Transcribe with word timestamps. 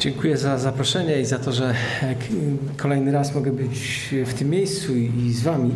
Dziękuję 0.00 0.36
za 0.36 0.58
zaproszenie 0.58 1.20
i 1.20 1.24
za 1.24 1.38
to, 1.38 1.52
że 1.52 1.74
kolejny 2.76 3.12
raz 3.12 3.34
mogę 3.34 3.52
być 3.52 4.08
w 4.26 4.34
tym 4.34 4.50
miejscu 4.50 4.96
i 4.96 5.32
z 5.32 5.42
Wami. 5.42 5.70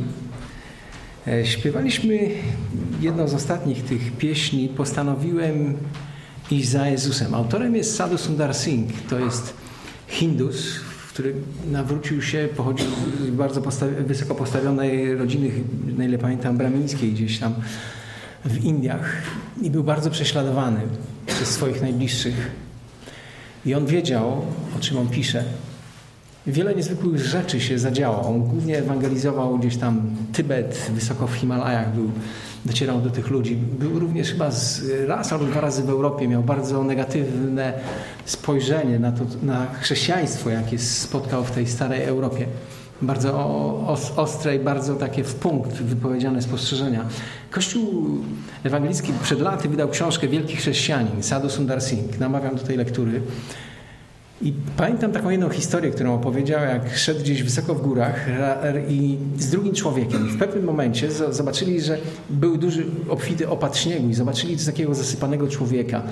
E, 1.27 1.47
śpiewaliśmy 1.47 2.19
jedną 3.01 3.29
z 3.29 3.35
ostatnich 3.35 3.85
tych 3.85 4.17
pieśni. 4.17 4.69
Postanowiłem 4.69 5.77
iść 6.51 6.69
za 6.69 6.89
Jezusem. 6.89 7.35
Autorem 7.35 7.77
jest 7.77 7.97
Sadhu 7.97 8.19
Sundar 8.19 8.55
Singh. 8.55 8.93
To 9.09 9.19
jest 9.19 9.55
Hindus, 10.09 10.81
który 11.09 11.35
nawrócił 11.71 12.23
się, 12.23 12.49
pochodził 12.57 12.87
z 13.27 13.31
bardzo 13.31 13.63
postawi 13.63 14.05
wysoko 14.05 14.35
postawionej 14.35 15.15
rodziny, 15.15 15.51
na 15.97 16.05
ile 16.05 16.19
pamiętam, 16.19 16.57
bramińskiej 16.57 17.13
gdzieś 17.13 17.39
tam 17.39 17.55
w 18.45 18.65
Indiach 18.65 19.23
i 19.63 19.71
był 19.71 19.85
bardzo 19.85 20.11
prześladowany 20.11 20.81
przez 21.27 21.49
swoich 21.49 21.83
najbliższych. 21.83 22.51
I 23.67 23.75
on 23.75 23.87
wiedział, 23.87 24.43
o 24.77 24.81
czym 24.81 24.99
on 24.99 25.09
pisze. 25.09 25.45
Wiele 26.47 26.75
niezwykłych 26.75 27.19
rzeczy 27.19 27.61
się 27.61 27.79
zadziało. 27.79 28.29
On 28.29 28.43
głównie 28.43 28.79
ewangelizował 28.79 29.59
gdzieś 29.59 29.77
tam 29.77 30.03
Tybet, 30.33 30.91
wysoko 30.95 31.27
w 31.27 31.35
Himalajach 31.35 31.95
był, 31.95 32.11
docierał 32.65 33.01
do 33.01 33.11
tych 33.11 33.31
ludzi. 33.31 33.57
Był 33.57 33.99
również 33.99 34.31
chyba 34.31 34.51
raz 35.07 35.33
albo 35.33 35.45
dwa 35.45 35.61
razy 35.61 35.83
w 35.83 35.91
Europie. 35.91 36.29
Miał 36.29 36.43
bardzo 36.43 36.85
negatywne 36.85 37.73
spojrzenie 38.25 38.99
na, 38.99 39.13
to, 39.13 39.25
na 39.43 39.67
chrześcijaństwo, 39.81 40.51
jakie 40.51 40.79
spotkał 40.79 41.45
w 41.45 41.51
tej 41.51 41.67
starej 41.67 42.03
Europie. 42.03 42.47
Bardzo 43.03 43.35
ostre 44.17 44.57
i 44.57 44.59
bardzo 44.59 44.95
takie 44.95 45.25
w 45.25 45.35
punkt 45.35 45.73
wypowiedziane 45.73 46.43
spostrzeżenia. 46.43 47.05
Kościół 47.53 48.19
ewangelicki 48.65 49.13
przed 49.23 49.41
laty 49.41 49.69
wydał 49.69 49.89
książkę 49.89 50.29
Wielki 50.29 50.57
Chrześcijanin, 50.57 51.23
Sadhu 51.23 51.51
Sundar 51.51 51.83
Singh. 51.83 52.19
Namawiam 52.19 52.57
do 52.57 52.63
tej 52.63 52.77
lektury. 52.77 53.21
I 54.43 54.53
pamiętam 54.77 55.13
taką 55.13 55.31
jedną 55.31 55.49
historię, 55.49 55.91
którą 55.91 56.15
opowiedział, 56.15 56.65
jak 56.65 56.97
szedł 56.97 57.21
gdzieś 57.21 57.43
wysoko 57.43 57.75
w 57.75 57.83
górach 57.83 58.27
i 58.89 59.17
z 59.39 59.51
drugim 59.51 59.75
człowiekiem. 59.75 60.29
W 60.29 60.39
pewnym 60.39 60.65
momencie 60.65 61.11
zobaczyli, 61.31 61.81
że 61.81 61.99
był 62.31 62.57
duży, 62.57 62.87
obfity 63.09 63.49
opad 63.49 63.77
śniegu 63.77 64.09
i 64.09 64.15
zobaczyli 64.15 64.57
takiego 64.57 64.95
zasypanego 64.95 65.49
człowieka. 65.49 66.03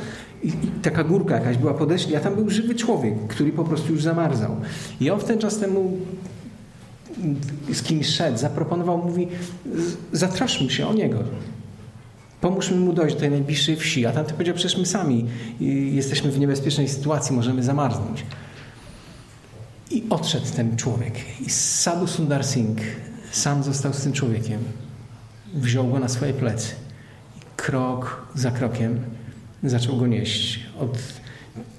I, 0.42 0.52
taka 0.82 1.04
górka 1.04 1.34
jakaś 1.34 1.56
była, 1.56 1.74
podeszli, 1.74 2.16
a 2.16 2.20
tam 2.20 2.34
był 2.34 2.50
żywy 2.50 2.74
człowiek, 2.74 3.14
który 3.28 3.52
po 3.52 3.64
prostu 3.64 3.92
już 3.92 4.02
zamarzał. 4.02 4.56
I 5.00 5.10
on 5.10 5.20
w 5.20 5.24
ten 5.24 5.38
czas 5.38 5.58
temu 5.58 5.98
z 7.72 7.82
kimś 7.82 8.06
szedł, 8.06 8.38
zaproponował, 8.38 8.98
mówi, 8.98 9.28
zatroszmy 10.12 10.70
się 10.70 10.86
o 10.86 10.92
niego. 10.92 11.18
Pomóżmy 12.40 12.76
mu 12.76 12.92
dojść 12.92 13.14
do 13.14 13.20
tej 13.20 13.30
najbliższej 13.30 13.76
wsi. 13.76 14.06
A 14.06 14.12
tamten 14.12 14.34
powiedział, 14.34 14.54
przecież 14.54 14.78
my 14.78 14.86
sami 14.86 15.26
jesteśmy 15.92 16.30
w 16.30 16.38
niebezpiecznej 16.38 16.88
sytuacji, 16.88 17.36
możemy 17.36 17.62
zamarznąć. 17.62 18.24
I 19.90 20.04
odszedł 20.10 20.46
ten 20.56 20.76
człowiek. 20.76 21.14
I 21.40 21.50
Sadhu 21.50 22.06
Sundar 22.06 22.44
Singh 22.44 22.80
sam 23.32 23.62
został 23.62 23.92
z 23.92 24.02
tym 24.02 24.12
człowiekiem. 24.12 24.60
Wziął 25.54 25.88
go 25.88 25.98
na 25.98 26.08
swoje 26.08 26.32
plecy. 26.32 26.74
I 27.36 27.40
krok 27.56 28.26
za 28.34 28.50
krokiem 28.50 29.00
zaczął 29.62 29.96
go 29.96 30.06
nieść. 30.06 30.60
Od 30.78 30.98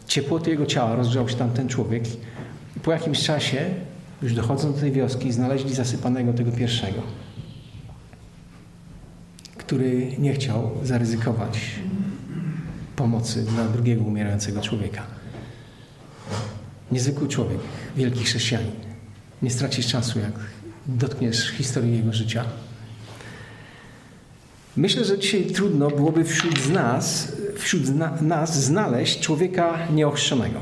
ciepłoty 0.07 0.49
jego 0.49 0.65
ciała 0.65 0.95
rozgrzał 0.95 1.29
się 1.29 1.35
tam 1.35 1.51
ten 1.51 1.67
człowiek. 1.67 2.03
I 2.77 2.79
po 2.83 2.91
jakimś 2.91 3.23
czasie, 3.23 3.65
już 4.21 4.33
dochodząc 4.33 4.75
do 4.75 4.81
tej 4.81 4.91
wioski, 4.91 5.31
znaleźli 5.31 5.75
zasypanego 5.75 6.33
tego 6.33 6.51
pierwszego 6.51 7.01
który 9.71 10.15
nie 10.17 10.33
chciał 10.33 10.71
zaryzykować 10.83 11.59
pomocy 12.95 13.43
dla 13.43 13.65
drugiego 13.65 14.03
umierającego 14.03 14.61
człowieka. 14.61 15.03
Niezwykły 16.91 17.27
człowiek, 17.27 17.59
wielki 17.95 18.23
chrześcijanin. 18.23 18.71
Nie 19.41 19.49
stracisz 19.49 19.87
czasu, 19.87 20.19
jak 20.19 20.31
dotkniesz 20.85 21.49
historii 21.49 21.97
jego 21.97 22.13
życia. 22.13 22.43
Myślę, 24.77 25.05
że 25.05 25.19
dzisiaj 25.19 25.45
trudno 25.45 25.89
byłoby 25.89 26.23
wśród 26.23 26.69
nas, 26.69 27.31
wśród 27.57 27.83
nas 28.21 28.63
znaleźć 28.63 29.19
człowieka 29.19 29.87
nieochrzczonego. 29.93 30.59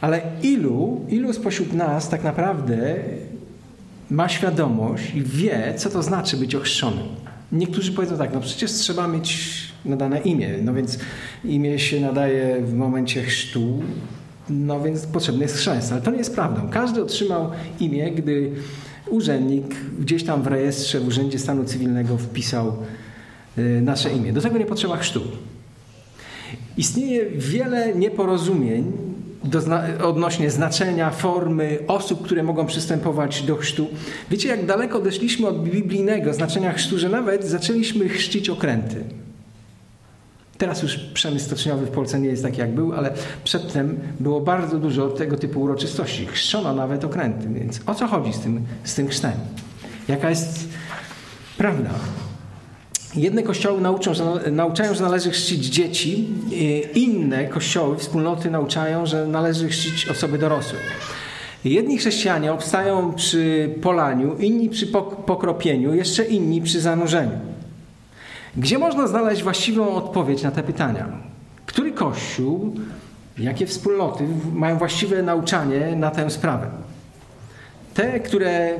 Ale 0.00 0.22
ilu, 0.42 1.00
ilu 1.08 1.32
spośród 1.32 1.72
nas 1.72 2.08
tak 2.08 2.24
naprawdę 2.24 2.94
ma 4.10 4.28
świadomość 4.28 5.14
i 5.14 5.22
wie, 5.22 5.74
co 5.76 5.90
to 5.90 6.02
znaczy 6.02 6.36
być 6.36 6.54
ochrzczonym. 6.54 7.06
Niektórzy 7.52 7.92
powiedzą 7.92 8.18
tak, 8.18 8.34
no 8.34 8.40
przecież 8.40 8.72
trzeba 8.72 9.08
mieć 9.08 9.58
nadane 9.84 10.20
imię, 10.20 10.50
no 10.62 10.74
więc 10.74 10.98
imię 11.44 11.78
się 11.78 12.00
nadaje 12.00 12.60
w 12.60 12.74
momencie 12.74 13.22
chrztu, 13.22 13.82
no 14.50 14.80
więc 14.80 15.06
potrzebne 15.06 15.42
jest 15.42 15.56
chrzest, 15.56 15.92
ale 15.92 16.02
to 16.02 16.10
nie 16.10 16.18
jest 16.18 16.34
prawdą. 16.34 16.68
Każdy 16.70 17.02
otrzymał 17.02 17.50
imię, 17.80 18.10
gdy 18.10 18.50
urzędnik 19.10 19.74
gdzieś 20.00 20.24
tam 20.24 20.42
w 20.42 20.46
rejestrze, 20.46 21.00
w 21.00 21.08
Urzędzie 21.08 21.38
Stanu 21.38 21.64
Cywilnego 21.64 22.18
wpisał 22.18 22.76
y, 23.58 23.80
nasze 23.82 24.10
imię. 24.10 24.32
Do 24.32 24.40
tego 24.40 24.58
nie 24.58 24.66
potrzeba 24.66 24.96
chrztu. 24.96 25.20
Istnieje 26.76 27.26
wiele 27.30 27.94
nieporozumień 27.94 29.07
odnośnie 30.04 30.50
znaczenia, 30.50 31.10
formy, 31.10 31.78
osób, 31.88 32.24
które 32.24 32.42
mogą 32.42 32.66
przystępować 32.66 33.42
do 33.42 33.56
chrztu. 33.56 33.86
Wiecie, 34.30 34.48
jak 34.48 34.66
daleko 34.66 34.98
odeszliśmy 34.98 35.46
od 35.46 35.62
biblijnego 35.62 36.34
znaczenia 36.34 36.72
chrztu, 36.72 36.98
że 36.98 37.08
nawet 37.08 37.44
zaczęliśmy 37.44 38.08
chrzcić 38.08 38.50
okręty. 38.50 39.04
Teraz 40.58 40.82
już 40.82 40.96
przemysł 40.96 41.46
stoczniowy 41.46 41.86
w 41.86 41.90
Polsce 41.90 42.20
nie 42.20 42.28
jest 42.28 42.42
taki, 42.42 42.60
jak 42.60 42.74
był, 42.74 42.92
ale 42.92 43.10
przedtem 43.44 43.98
było 44.20 44.40
bardzo 44.40 44.78
dużo 44.78 45.08
tego 45.08 45.36
typu 45.36 45.60
uroczystości. 45.60 46.26
Chrzczono 46.26 46.74
nawet 46.74 47.04
okręty, 47.04 47.48
więc 47.48 47.80
o 47.86 47.94
co 47.94 48.06
chodzi 48.06 48.32
z 48.32 48.40
tym, 48.40 48.60
z 48.84 48.94
tym 48.94 49.08
chrztem? 49.08 49.32
Jaka 50.08 50.30
jest 50.30 50.68
prawda? 51.58 51.90
Jedne 53.14 53.42
kościoły 53.42 53.80
nauczą, 53.80 54.14
że, 54.14 54.24
nauczają, 54.52 54.94
że 54.94 55.02
należy 55.02 55.30
chrzcić 55.30 55.64
dzieci, 55.64 56.28
inne 56.94 57.44
kościoły, 57.46 57.96
wspólnoty 57.96 58.50
nauczają, 58.50 59.06
że 59.06 59.26
należy 59.26 59.68
chrzcić 59.68 60.08
osoby 60.08 60.38
dorosłe. 60.38 60.78
Jedni 61.64 61.98
chrześcijanie 61.98 62.52
obstają 62.52 63.12
przy 63.12 63.74
polaniu, 63.82 64.36
inni 64.36 64.68
przy 64.68 64.86
pokropieniu, 65.26 65.94
jeszcze 65.94 66.24
inni 66.24 66.62
przy 66.62 66.80
zanurzeniu. 66.80 67.38
Gdzie 68.56 68.78
można 68.78 69.06
znaleźć 69.06 69.42
właściwą 69.42 69.94
odpowiedź 69.94 70.42
na 70.42 70.50
te 70.50 70.62
pytania? 70.62 71.08
Który 71.66 71.92
kościół, 71.92 72.74
jakie 73.38 73.66
wspólnoty 73.66 74.24
mają 74.54 74.78
właściwe 74.78 75.22
nauczanie 75.22 75.96
na 75.96 76.10
tę 76.10 76.30
sprawę? 76.30 76.66
Te, 77.94 78.20
które 78.20 78.74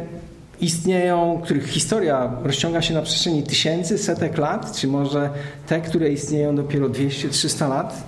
istnieją, 0.60 1.40
których 1.44 1.68
historia 1.68 2.30
rozciąga 2.42 2.82
się 2.82 2.94
na 2.94 3.02
przestrzeni 3.02 3.42
tysięcy, 3.42 3.98
setek 3.98 4.38
lat, 4.38 4.76
czy 4.76 4.88
może 4.88 5.30
te, 5.66 5.80
które 5.80 6.08
istnieją 6.08 6.56
dopiero 6.56 6.88
200-300 6.88 7.68
lat? 7.68 8.02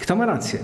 Kto 0.00 0.16
ma 0.16 0.26
rację? 0.26 0.58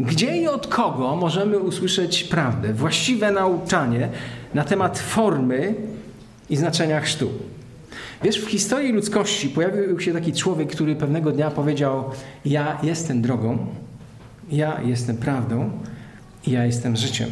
Gdzie 0.00 0.36
i 0.36 0.48
od 0.48 0.66
kogo 0.66 1.16
możemy 1.16 1.58
usłyszeć 1.58 2.24
prawdę, 2.24 2.72
właściwe 2.72 3.30
nauczanie 3.30 4.08
na 4.54 4.64
temat 4.64 4.98
formy 4.98 5.74
i 6.50 6.56
znaczenia 6.56 7.00
chrztu? 7.00 7.30
Wiesz, 8.22 8.40
w 8.40 8.48
historii 8.48 8.92
ludzkości 8.92 9.48
pojawił 9.48 10.00
się 10.00 10.12
taki 10.12 10.32
człowiek, 10.32 10.72
który 10.72 10.96
pewnego 10.96 11.32
dnia 11.32 11.50
powiedział: 11.50 12.04
Ja 12.44 12.78
jestem 12.82 13.22
drogą, 13.22 13.66
ja 14.52 14.80
jestem 14.82 15.16
prawdą 15.16 15.70
ja 16.46 16.64
jestem 16.64 16.96
życiem. 16.96 17.28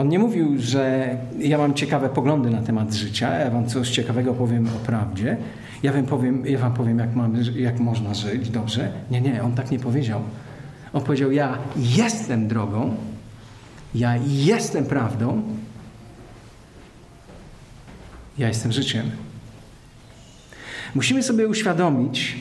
On 0.00 0.08
nie 0.08 0.18
mówił, 0.18 0.58
że 0.58 1.16
ja 1.38 1.58
mam 1.58 1.74
ciekawe 1.74 2.08
poglądy 2.08 2.50
na 2.50 2.62
temat 2.62 2.94
życia, 2.94 3.38
ja 3.38 3.50
wam 3.50 3.66
coś 3.66 3.90
ciekawego 3.90 4.34
powiem 4.34 4.68
o 4.68 4.86
prawdzie, 4.86 5.36
ja 5.82 5.92
wam 5.92 6.06
powiem, 6.06 6.46
ja 6.46 6.58
wam 6.58 6.74
powiem 6.74 6.98
jak, 6.98 7.16
mam, 7.16 7.36
jak 7.56 7.80
można 7.80 8.14
żyć 8.14 8.50
dobrze. 8.50 8.92
Nie, 9.10 9.20
nie, 9.20 9.42
on 9.42 9.52
tak 9.52 9.70
nie 9.70 9.78
powiedział. 9.78 10.20
On 10.92 11.02
powiedział, 11.02 11.32
ja 11.32 11.58
jestem 11.76 12.48
drogą, 12.48 12.94
ja 13.94 14.16
jestem 14.26 14.84
prawdą, 14.84 15.42
ja 18.38 18.48
jestem 18.48 18.72
życiem. 18.72 19.10
Musimy 20.94 21.22
sobie 21.22 21.48
uświadomić, 21.48 22.36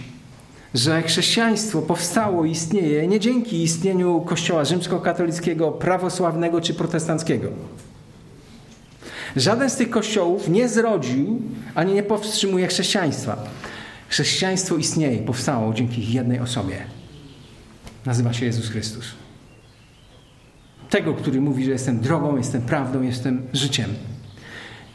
że 0.74 1.02
chrześcijaństwo 1.02 1.82
powstało 1.82 2.46
i 2.46 2.52
istnieje 2.52 3.08
nie 3.08 3.20
dzięki 3.20 3.64
istnieniu 3.64 4.22
Kościoła 4.22 4.66
rzymskokatolickiego, 4.66 5.72
prawosławnego 5.72 6.62
czy 6.62 6.74
protestanckiego. 6.74 7.50
Żaden 9.36 9.70
z 9.70 9.76
tych 9.76 9.90
kościołów 9.90 10.50
nie 10.50 10.70
zrodził 10.70 11.42
ani 11.76 11.94
nie 11.94 12.04
powstrzymuje 12.04 12.68
chrześcijaństwa. 12.68 13.44
Chrześcijaństwo 14.10 14.76
istnieje, 14.76 15.18
powstało 15.18 15.74
dzięki 15.74 16.14
jednej 16.14 16.40
osobie. 16.40 16.76
Nazywa 18.06 18.34
się 18.34 18.46
Jezus 18.46 18.70
Chrystus. 18.70 19.06
Tego, 20.90 21.14
który 21.14 21.42
mówi, 21.42 21.66
że 21.66 21.72
jestem 21.72 22.00
drogą, 22.00 22.38
jestem 22.38 22.62
prawdą, 22.62 23.02
jestem 23.02 23.42
życiem. 23.54 23.90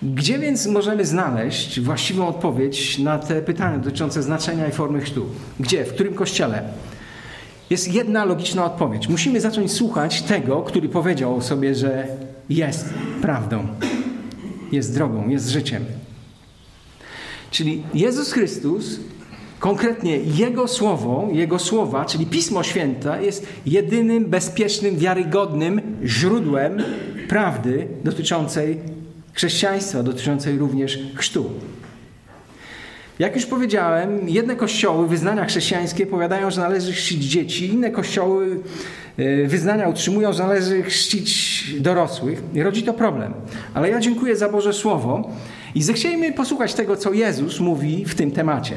Gdzie 0.05 0.39
więc 0.39 0.67
możemy 0.67 1.05
znaleźć 1.05 1.81
właściwą 1.81 2.29
odpowiedź 2.29 2.99
na 2.99 3.19
te 3.19 3.43
pytania 3.43 3.79
dotyczące 3.79 4.23
znaczenia 4.23 4.69
i 4.69 4.73
formy 4.73 5.01
chrztu? 5.01 5.27
Gdzie? 5.61 5.85
W 5.85 5.95
którym 5.95 6.15
kościele? 6.15 6.63
Jest 7.71 7.95
jedna 7.95 8.25
logiczna 8.25 8.65
odpowiedź. 8.65 9.09
Musimy 9.09 9.41
zacząć 9.41 9.73
słuchać 9.73 10.23
tego, 10.23 10.63
który 10.63 10.89
powiedział 10.89 11.41
sobie, 11.41 11.75
że 11.75 12.07
jest 12.49 12.95
prawdą, 13.23 13.67
jest 14.73 14.95
drogą, 14.95 15.29
jest 15.29 15.49
życiem. 15.49 15.85
Czyli 17.51 17.83
Jezus 17.95 18.33
Chrystus, 18.33 19.01
konkretnie 19.59 20.17
Jego 20.17 20.69
słowo, 20.69 21.29
Jego 21.33 21.59
słowa, 21.59 22.05
czyli 22.05 22.27
Pismo 22.27 22.63
Święte, 22.63 23.25
jest 23.25 23.47
jedynym 23.67 24.25
bezpiecznym, 24.25 24.97
wiarygodnym 24.97 25.81
źródłem 26.05 26.83
prawdy 27.29 27.89
dotyczącej 28.05 28.94
chrześcijaństwa, 29.35 30.03
dotyczącej 30.03 30.59
również 30.59 30.99
chrztu. 31.15 31.51
Jak 33.19 33.35
już 33.35 33.47
powiedziałem, 33.47 34.29
jedne 34.29 34.57
kościoły, 34.57 35.09
wyznania 35.09 35.45
chrześcijańskie 35.45 36.07
powiadają, 36.07 36.51
że 36.51 36.61
należy 36.61 36.93
chrzcić 36.93 37.25
dzieci, 37.25 37.69
inne 37.69 37.91
kościoły 37.91 38.61
e, 39.17 39.47
wyznania 39.47 39.89
utrzymują, 39.89 40.33
że 40.33 40.43
należy 40.43 40.83
chrzcić 40.83 41.65
dorosłych. 41.81 42.43
Rodzi 42.55 42.83
to 42.83 42.95
problem. 42.95 43.35
Ale 43.75 43.91
ja 43.91 44.01
dziękuję 44.01 44.37
za 44.37 44.49
Boże 44.49 44.73
Słowo 44.73 45.31
i 45.75 45.83
zechciejmy 45.83 46.33
posłuchać 46.33 46.75
tego, 46.75 46.97
co 46.97 47.13
Jezus 47.13 47.61
mówi 47.61 48.05
w 48.05 48.15
tym 48.15 48.31
temacie. 48.31 48.77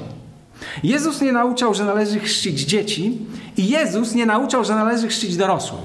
Jezus 0.83 1.21
nie 1.21 1.31
nauczał, 1.31 1.73
że 1.73 1.85
należy 1.85 2.19
chrzcić 2.19 2.59
dzieci 2.59 3.17
i 3.57 3.69
Jezus 3.69 4.15
nie 4.15 4.25
nauczał, 4.25 4.63
że 4.63 4.75
należy 4.75 5.07
chrzcić 5.07 5.37
dorosłych. 5.37 5.81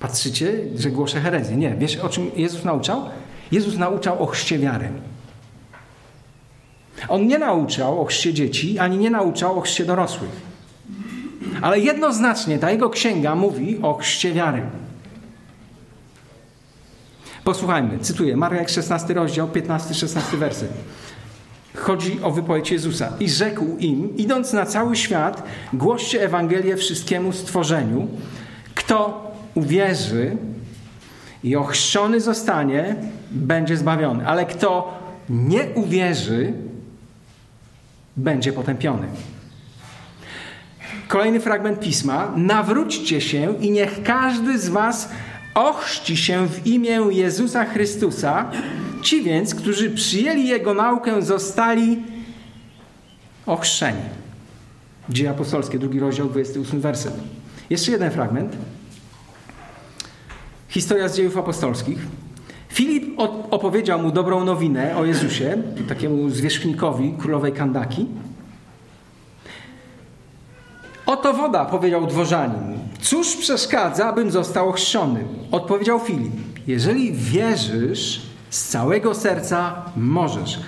Patrzycie, 0.00 0.52
że 0.76 0.90
głoszę 0.90 1.20
herezję. 1.20 1.56
Nie. 1.56 1.74
Wiesz, 1.78 1.96
o 1.96 2.08
czym 2.08 2.30
Jezus 2.36 2.64
nauczał? 2.64 3.02
Jezus 3.52 3.76
nauczał 3.76 4.22
o 4.22 4.26
chrzcie 4.26 4.58
wiary. 4.58 4.88
On 7.08 7.26
nie 7.26 7.38
nauczał 7.38 8.00
o 8.00 8.04
chrzcie 8.04 8.34
dzieci, 8.34 8.78
ani 8.78 8.98
nie 8.98 9.10
nauczał 9.10 9.58
o 9.58 9.60
chrzcie 9.60 9.84
dorosłych. 9.84 10.30
Ale 11.62 11.78
jednoznacznie 11.80 12.58
ta 12.58 12.70
jego 12.70 12.90
księga 12.90 13.34
mówi 13.34 13.78
o 13.82 13.94
chrzcie 13.94 14.32
wiary. 14.32 14.62
Posłuchajmy, 17.44 17.98
cytuję, 17.98 18.36
Marek 18.36 18.70
16 18.70 19.14
rozdział, 19.14 19.48
15-16 19.48 20.36
werset. 20.36 20.72
Chodzi 21.74 22.22
o 22.22 22.30
wypowiedź 22.30 22.70
Jezusa. 22.70 23.12
I 23.20 23.28
rzekł 23.30 23.76
im, 23.78 24.16
idąc 24.16 24.52
na 24.52 24.66
cały 24.66 24.96
świat, 24.96 25.42
głoście 25.72 26.22
Ewangelię 26.22 26.76
wszystkiemu 26.76 27.32
stworzeniu. 27.32 28.08
Kto 28.74 29.30
uwierzy 29.54 30.36
i 31.44 31.56
ochrzczony 31.56 32.20
zostanie, 32.20 32.96
będzie 33.30 33.76
zbawiony. 33.76 34.26
Ale 34.26 34.46
kto 34.46 34.98
nie 35.28 35.64
uwierzy, 35.74 36.52
będzie 38.16 38.52
potępiony. 38.52 39.06
Kolejny 41.08 41.40
fragment 41.40 41.80
pisma. 41.80 42.32
Nawróćcie 42.36 43.20
się 43.20 43.54
i 43.60 43.70
niech 43.70 44.02
każdy 44.02 44.58
z 44.58 44.68
was 44.68 45.08
ochrzci 45.54 46.16
się 46.16 46.48
w 46.48 46.66
imię 46.66 47.00
Jezusa 47.10 47.64
Chrystusa. 47.64 48.50
Ci 49.02 49.22
więc, 49.22 49.54
którzy 49.54 49.90
przyjęli 49.90 50.46
Jego 50.46 50.74
naukę, 50.74 51.22
zostali 51.22 52.02
ochrzczeni. 53.46 54.02
Dzieje 55.08 55.30
apostolskie, 55.30 55.78
drugi 55.78 56.00
rozdział, 56.00 56.28
28 56.28 56.80
werset. 56.80 57.14
Jeszcze 57.70 57.92
jeden 57.92 58.10
fragment. 58.10 58.56
Historia 60.68 61.08
z 61.08 61.16
dziejów 61.16 61.36
apostolskich. 61.36 61.98
Filip 62.68 63.04
opowiedział 63.50 64.02
mu 64.02 64.10
dobrą 64.10 64.44
nowinę 64.44 64.96
o 64.96 65.04
Jezusie, 65.04 65.62
takiemu 65.88 66.30
zwierzchnikowi 66.30 67.14
królowej 67.18 67.52
Kandaki. 67.52 68.06
Oto 71.06 71.34
woda, 71.34 71.64
powiedział 71.64 72.06
dworzanin. 72.06 72.78
Cóż 73.00 73.36
przeszkadza, 73.36 74.08
abym 74.08 74.30
został 74.30 74.68
ochrzczony? 74.68 75.24
Odpowiedział 75.50 76.00
Filip. 76.00 76.32
Jeżeli 76.66 77.12
wierzysz 77.12 78.22
z 78.50 78.68
całego 78.68 79.14
serca, 79.14 79.84
możesz. 79.96 80.60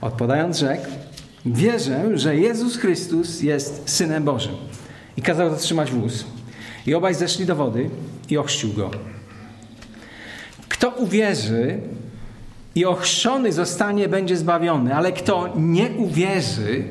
Odpowiadając 0.00 0.58
rzekł, 0.58 0.86
wierzę, 1.46 2.18
że 2.18 2.36
Jezus 2.36 2.76
Chrystus 2.76 3.42
jest 3.42 3.82
Synem 3.86 4.24
Bożym. 4.24 4.54
I 5.16 5.22
kazał 5.22 5.50
zatrzymać 5.50 5.90
wóz. 5.90 6.24
I 6.86 6.94
obaj 6.94 7.14
zeszli 7.14 7.46
do 7.46 7.56
wody 7.56 7.90
i 8.30 8.38
ochrzcił 8.38 8.72
go. 8.72 8.90
Kto 10.76 10.88
uwierzy 10.88 11.78
i 12.74 12.84
ochrzczony 12.84 13.52
zostanie, 13.52 14.08
będzie 14.08 14.36
zbawiony, 14.36 14.94
ale 14.94 15.12
kto 15.12 15.52
nie 15.56 15.90
uwierzy, 15.90 16.84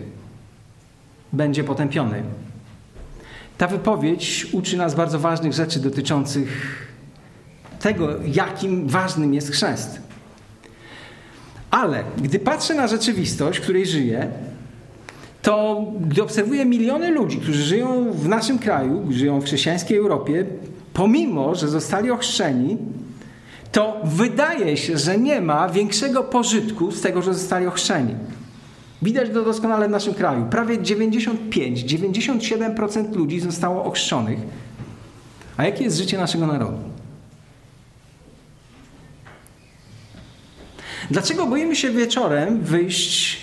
będzie 1.34 1.64
potępiony. 1.64 2.24
Ta 3.58 3.68
wypowiedź 3.68 4.48
uczy 4.52 4.78
nas 4.78 4.96
bardzo 4.96 5.20
ważnych 5.20 5.54
rzeczy 5.54 5.80
dotyczących 5.80 6.50
tego, 7.80 8.10
jakim 8.26 8.88
ważnym 8.88 9.34
jest 9.34 9.52
chrzest. 9.52 10.02
Ale 11.72 12.04
gdy 12.18 12.40
patrzę 12.40 12.74
na 12.74 12.88
rzeczywistość, 12.88 13.60
w 13.60 13.62
której 13.62 13.86
żyję, 13.86 14.28
to 15.42 15.86
gdy 16.00 16.24
obserwuję 16.24 16.66
miliony 16.66 17.12
ludzi, 17.12 17.38
którzy 17.38 17.64
żyją 17.64 18.12
w 18.14 18.28
naszym 18.28 18.60
kraju, 18.60 19.12
żyją 19.12 19.42
w 19.42 19.46
chrześcijańskiej 19.46 19.98
Europie, 19.98 20.46
pomimo, 20.94 21.56
że 21.56 21.68
zostali 21.68 22.12
ochrzczeni, 22.12 22.78
to 23.76 24.02
wydaje 24.04 24.78
się, 24.78 24.98
że 24.98 25.18
nie 25.18 25.42
ma 25.42 25.70
większego 25.70 26.24
pożytku 26.24 26.92
z 26.92 27.02
tego, 27.02 27.22
że 27.22 27.34
zostali 27.34 27.68
ochrzczeni. 27.68 28.16
Widać 29.02 29.30
to 29.34 29.46
doskonale 29.46 29.88
w 29.88 29.92
naszym 29.92 30.14
kraju. 30.14 30.46
Prawie 30.46 30.78
95-97% 30.78 33.16
ludzi 33.16 33.40
zostało 33.40 33.84
ochrzczonych. 33.84 34.40
A 35.58 35.66
jakie 35.66 35.84
jest 35.84 35.98
życie 35.98 36.18
naszego 36.18 36.48
narodu? 36.48 36.78
Dlaczego 41.12 41.46
boimy 41.46 41.76
się 41.76 41.92
wieczorem 41.92 42.62
wyjść 42.62 43.42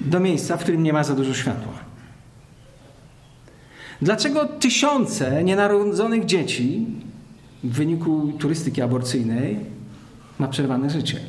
do 0.00 0.20
miejsca, 0.20 0.56
w 0.56 0.62
którym 0.62 0.82
nie 0.82 0.92
ma 0.92 1.04
za 1.04 1.14
dużo 1.14 1.34
światła? 1.34 1.72
Dlaczego 4.02 4.44
tysiące 4.44 5.44
nienarodzonych 5.44 6.24
dzieci 6.24 6.86
w 7.64 7.72
wyniku 7.72 8.32
turystyki 8.38 8.82
aborcyjnej 8.82 9.58
ma 10.38 10.48
przerwane 10.48 10.90
życie? 10.90 11.20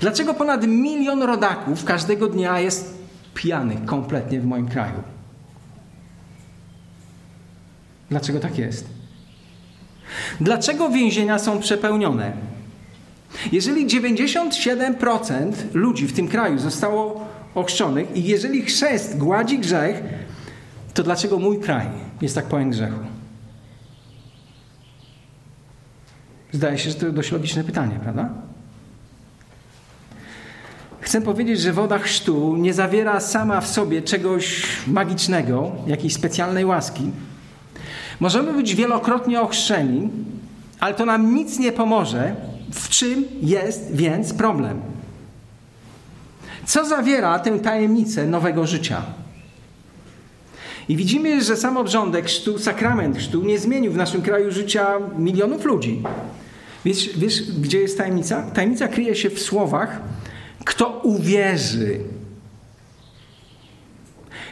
Dlaczego 0.00 0.34
ponad 0.34 0.66
milion 0.66 1.22
rodaków 1.22 1.84
każdego 1.84 2.28
dnia 2.28 2.60
jest 2.60 2.98
pijanych 3.34 3.84
kompletnie 3.84 4.40
w 4.40 4.46
moim 4.46 4.68
kraju? 4.68 5.02
Dlaczego 8.10 8.40
tak 8.40 8.58
jest? 8.58 8.86
Dlaczego 10.40 10.90
więzienia 10.90 11.38
są 11.38 11.60
przepełnione? 11.60 12.32
Jeżeli 13.52 13.86
97% 13.86 15.52
ludzi 15.74 16.06
w 16.06 16.12
tym 16.12 16.28
kraju 16.28 16.58
zostało 16.58 17.26
ochrzczonych 17.54 18.16
i 18.16 18.24
jeżeli 18.24 18.62
chrzest 18.62 19.18
gładzi 19.18 19.58
grzech, 19.58 20.02
to 20.94 21.02
dlaczego 21.02 21.38
mój 21.38 21.60
kraj 21.60 21.86
jest 22.22 22.34
tak 22.34 22.46
pełen 22.46 22.70
grzechu? 22.70 23.19
Zdaje 26.52 26.78
się, 26.78 26.90
że 26.90 26.96
to 26.96 27.12
dość 27.12 27.32
logiczne 27.32 27.64
pytanie, 27.64 27.98
prawda? 28.02 28.28
Chcę 31.00 31.20
powiedzieć, 31.20 31.60
że 31.60 31.72
woda 31.72 31.98
chrztu 31.98 32.56
nie 32.56 32.74
zawiera 32.74 33.20
sama 33.20 33.60
w 33.60 33.68
sobie 33.68 34.02
czegoś 34.02 34.66
magicznego, 34.86 35.72
jakiejś 35.86 36.14
specjalnej 36.14 36.64
łaski. 36.64 37.10
Możemy 38.20 38.52
być 38.52 38.74
wielokrotnie 38.74 39.40
ochrzczeni, 39.40 40.10
ale 40.80 40.94
to 40.94 41.06
nam 41.06 41.34
nic 41.34 41.58
nie 41.58 41.72
pomoże. 41.72 42.36
W 42.72 42.88
czym 42.88 43.24
jest 43.42 43.94
więc 43.94 44.32
problem? 44.32 44.80
Co 46.66 46.84
zawiera 46.84 47.38
tę 47.38 47.58
tajemnicę 47.58 48.26
nowego 48.26 48.66
życia? 48.66 49.02
I 50.88 50.96
widzimy, 50.96 51.44
że 51.44 51.56
sam 51.56 51.76
obrządek 51.76 52.26
chrztu, 52.26 52.58
sakrament 52.58 53.16
chrztu 53.16 53.42
nie 53.42 53.58
zmienił 53.58 53.92
w 53.92 53.96
naszym 53.96 54.22
kraju 54.22 54.50
życia 54.50 54.86
milionów 55.18 55.64
ludzi. 55.64 56.02
Wiesz, 56.84 57.18
wiesz, 57.18 57.42
gdzie 57.52 57.78
jest 57.78 57.98
tajemnica? 57.98 58.42
Tajemnica 58.42 58.88
kryje 58.88 59.14
się 59.14 59.30
w 59.30 59.40
słowach, 59.40 60.00
kto 60.64 61.00
uwierzy. 61.02 62.00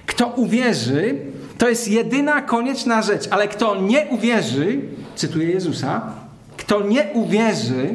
Kto 0.06 0.26
uwierzy, 0.26 1.16
to 1.58 1.68
jest 1.68 1.88
jedyna 1.88 2.42
konieczna 2.42 3.02
rzecz, 3.02 3.28
ale 3.30 3.48
kto 3.48 3.80
nie 3.80 4.06
uwierzy, 4.06 4.80
cytuję 5.14 5.50
Jezusa, 5.50 6.12
kto 6.56 6.80
nie 6.80 7.04
uwierzy, 7.14 7.94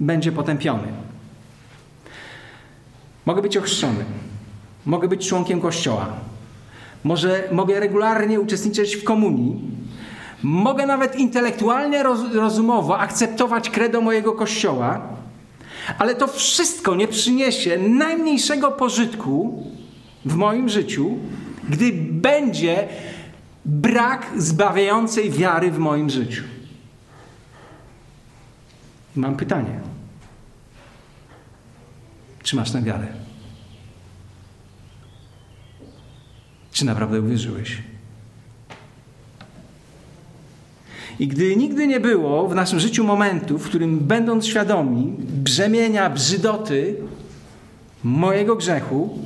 będzie 0.00 0.32
potępiony. 0.32 0.88
Mogę 3.26 3.42
być 3.42 3.56
ochrzczony, 3.56 4.04
mogę 4.86 5.08
być 5.08 5.28
członkiem 5.28 5.60
kościoła, 5.60 6.12
może 7.04 7.48
mogę 7.52 7.80
regularnie 7.80 8.40
uczestniczyć 8.40 8.96
w 8.96 9.04
komunii, 9.04 9.60
mogę 10.42 10.86
nawet 10.86 11.16
intelektualnie, 11.16 12.02
rozumowo 12.32 12.98
akceptować 12.98 13.70
kredo 13.70 14.00
mojego 14.00 14.32
kościoła, 14.32 15.00
ale 15.98 16.14
to 16.14 16.26
wszystko 16.26 16.94
nie 16.94 17.08
przyniesie 17.08 17.78
najmniejszego 17.78 18.70
pożytku, 18.70 19.64
w 20.24 20.34
moim 20.34 20.68
życiu, 20.68 21.18
gdy 21.68 21.92
będzie 22.10 22.88
brak 23.64 24.26
zbawiającej 24.36 25.30
wiary 25.30 25.70
w 25.70 25.78
moim 25.78 26.10
życiu. 26.10 26.42
Mam 29.16 29.36
pytanie. 29.36 29.80
Czy 32.42 32.56
masz 32.56 32.70
tę 32.70 32.82
wiarę? 32.82 33.06
Czy 36.72 36.84
naprawdę 36.84 37.20
uwierzyłeś? 37.20 37.82
I 41.20 41.28
gdy 41.28 41.56
nigdy 41.56 41.86
nie 41.86 42.00
było 42.00 42.48
w 42.48 42.54
naszym 42.54 42.80
życiu 42.80 43.04
momentu, 43.04 43.58
w 43.58 43.68
którym 43.68 43.98
będąc 43.98 44.46
świadomi 44.46 45.12
brzemienia, 45.18 46.10
brzydoty 46.10 46.96
mojego 48.04 48.56
grzechu, 48.56 49.18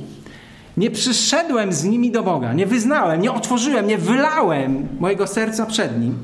nie 0.77 0.91
przyszedłem 0.91 1.73
z 1.73 1.83
nimi 1.83 2.11
do 2.11 2.23
Boga, 2.23 2.53
nie 2.53 2.65
wyznałem, 2.65 3.21
nie 3.21 3.31
otworzyłem, 3.31 3.87
nie 3.87 3.97
wylałem 3.97 4.87
mojego 4.99 5.27
serca 5.27 5.65
przed 5.65 5.99
Nim, 5.99 6.17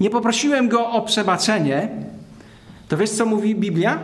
nie 0.00 0.10
poprosiłem 0.10 0.68
Go 0.68 0.90
o 0.90 1.02
przebaczenie, 1.02 1.88
to 2.88 2.96
wiesz 2.96 3.10
co 3.10 3.26
mówi 3.26 3.54
Biblia? 3.54 3.98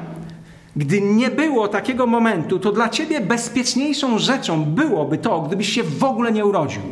Gdy 0.77 1.01
nie 1.01 1.31
było 1.31 1.69
takiego 1.69 2.07
momentu, 2.07 2.59
to 2.59 2.73
dla 2.73 2.89
ciebie 2.89 3.21
bezpieczniejszą 3.21 4.19
rzeczą 4.19 4.65
byłoby 4.65 5.19
to, 5.19 5.41
gdybyś 5.41 5.69
się 5.69 5.83
w 5.83 6.05
ogóle 6.05 6.33
nie 6.33 6.45
urodził. 6.45 6.83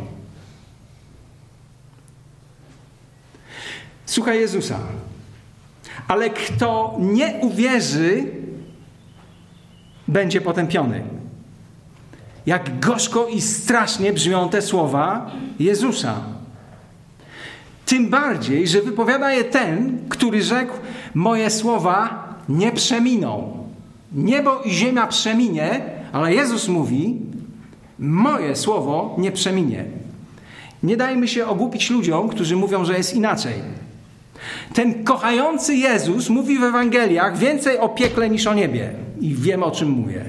Słuchaj 4.13 4.41
Jezusa. 4.41 4.79
Ale 6.09 6.31
kto 6.31 6.97
nie 6.99 7.35
uwierzy, 7.41 8.25
będzie 10.09 10.41
potępiony. 10.41 11.03
Jak 12.47 12.81
gorzko 12.81 13.27
i 13.27 13.41
strasznie 13.41 14.13
brzmią 14.13 14.49
te 14.49 14.63
słowa 14.63 15.31
Jezusa. 15.59 16.15
Tym 17.87 18.09
bardziej, 18.09 18.69
że 18.69 18.83
wypowiada 18.83 19.33
je 19.33 19.45
ten, 19.45 19.99
który 20.09 20.43
rzekł: 20.43 20.73
Moje 21.15 21.51
słowa 21.51 22.29
nie 22.49 22.73
przeminą. 22.73 23.67
Niebo 24.13 24.63
i 24.63 24.71
ziemia 24.71 25.07
przeminie, 25.07 25.81
ale 26.13 26.35
Jezus 26.35 26.69
mówi: 26.69 27.21
Moje 27.99 28.57
słowo 28.57 29.17
nie 29.19 29.33
przeminie. 29.33 29.85
Nie 30.83 30.97
dajmy 30.97 31.29
się 31.29 31.47
ogłupić 31.47 31.91
ludziom, 31.91 32.29
którzy 32.29 32.57
mówią, 32.57 32.85
że 32.85 32.97
jest 32.97 33.15
inaczej. 33.15 33.82
Ten 34.75 35.05
kochający 35.05 35.75
Jezus 35.75 36.29
mówi 36.29 36.59
w 36.59 36.65
Ewangeliach 36.65 37.39
więcej 37.39 37.79
o 37.79 37.89
piekle 37.89 38.31
niż 38.31 38.47
o 38.47 38.55
niebie. 38.55 38.91
I 39.21 39.35
wiem 39.35 39.63
o 39.63 39.71
czym 39.71 39.91
mówię. 39.91 40.25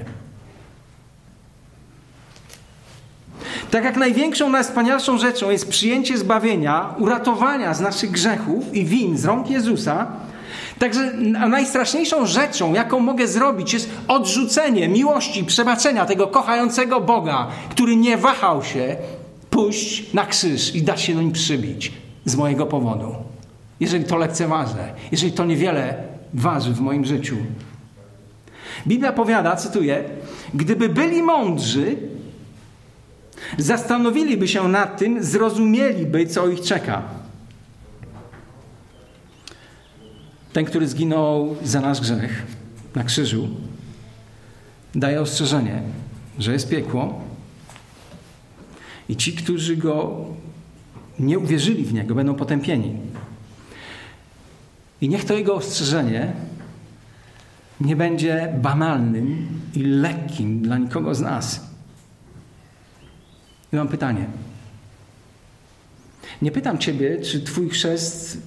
Tak 3.70 3.84
jak 3.84 3.96
największą, 3.96 4.48
najwspanialszą 4.48 5.18
rzeczą 5.18 5.50
jest 5.50 5.68
przyjęcie 5.68 6.18
zbawienia, 6.18 6.94
uratowania 6.98 7.74
z 7.74 7.80
naszych 7.80 8.10
grzechów 8.10 8.74
i 8.74 8.84
win 8.84 9.18
z 9.18 9.24
rąk 9.24 9.50
Jezusa, 9.50 10.06
Także 10.78 11.12
najstraszniejszą 11.48 12.26
rzeczą, 12.26 12.74
jaką 12.74 13.00
mogę 13.00 13.28
zrobić, 13.28 13.72
jest 13.72 13.90
odrzucenie 14.08 14.88
miłości, 14.88 15.44
przebaczenia 15.44 16.06
tego 16.06 16.26
kochającego 16.26 17.00
Boga, 17.00 17.48
który 17.70 17.96
nie 17.96 18.16
wahał 18.16 18.64
się 18.64 18.96
pójść 19.50 20.12
na 20.12 20.26
krzyż 20.26 20.74
i 20.74 20.82
dać 20.82 21.00
się 21.00 21.14
do 21.14 21.22
nim 21.22 21.32
przybić 21.32 21.92
z 22.24 22.36
mojego 22.36 22.66
powodu. 22.66 23.14
Jeżeli 23.80 24.04
to 24.04 24.16
lekceważę, 24.16 24.92
jeżeli 25.12 25.32
to 25.32 25.44
niewiele 25.44 25.94
waży 26.34 26.72
w 26.72 26.80
moim 26.80 27.04
życiu. 27.04 27.36
Biblia 28.86 29.12
powiada, 29.12 29.56
cytuję, 29.56 30.04
gdyby 30.54 30.88
byli 30.88 31.22
mądrzy, 31.22 31.96
zastanowiliby 33.58 34.48
się 34.48 34.68
nad 34.68 34.98
tym, 34.98 35.24
zrozumieliby, 35.24 36.26
co 36.26 36.48
ich 36.48 36.60
czeka. 36.60 37.02
ten, 40.54 40.64
który 40.64 40.88
zginął 40.88 41.56
za 41.62 41.80
nasz 41.80 42.00
grzech 42.00 42.46
na 42.94 43.04
krzyżu, 43.04 43.48
daje 44.94 45.20
ostrzeżenie, 45.20 45.82
że 46.38 46.52
jest 46.52 46.68
piekło 46.68 47.20
i 49.08 49.16
ci, 49.16 49.32
którzy 49.32 49.76
go 49.76 50.24
nie 51.18 51.38
uwierzyli 51.38 51.84
w 51.84 51.92
niego, 51.92 52.14
będą 52.14 52.34
potępieni. 52.34 52.96
I 55.00 55.08
niech 55.08 55.24
to 55.24 55.34
jego 55.34 55.54
ostrzeżenie 55.54 56.32
nie 57.80 57.96
będzie 57.96 58.54
banalnym 58.62 59.46
i 59.74 59.82
lekkim 59.82 60.62
dla 60.62 60.78
nikogo 60.78 61.14
z 61.14 61.20
nas. 61.20 61.60
I 63.72 63.76
mam 63.76 63.88
pytanie. 63.88 64.26
Nie 66.42 66.50
pytam 66.50 66.78
Ciebie, 66.78 67.20
czy 67.20 67.40
Twój 67.40 67.68
chrzest 67.68 68.38